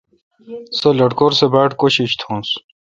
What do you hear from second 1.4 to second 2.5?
باڑ کوشش تھنوس۔